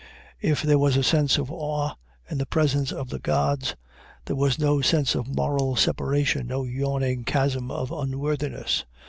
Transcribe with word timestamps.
If 0.41 0.63
there 0.63 0.79
was 0.79 0.97
a 0.97 1.03
sense 1.03 1.37
of 1.37 1.51
awe 1.51 1.93
in 2.27 2.39
the 2.39 2.47
presence 2.47 2.91
of 2.91 3.09
the 3.11 3.19
gods, 3.19 3.75
there 4.25 4.35
was 4.35 4.57
no 4.57 4.81
sense 4.81 5.13
of 5.13 5.27
moral 5.35 5.75
separation, 5.75 6.47
no 6.47 6.63
yawning 6.63 7.23
chasm 7.23 7.69
of 7.69 7.91
unworthiness. 7.91 8.83